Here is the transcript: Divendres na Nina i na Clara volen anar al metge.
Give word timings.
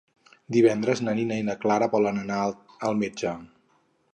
Divendres 0.55 1.03
na 1.07 1.13
Nina 1.19 1.37
i 1.41 1.45
na 1.49 1.55
Clara 1.65 1.91
volen 1.93 2.17
anar 2.25 2.39
al 2.89 2.99
metge. 3.03 3.37